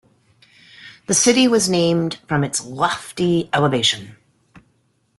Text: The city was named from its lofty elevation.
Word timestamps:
The 1.05 1.13
city 1.13 1.47
was 1.47 1.69
named 1.69 2.15
from 2.27 2.43
its 2.43 2.65
lofty 2.65 3.51
elevation. 3.53 4.15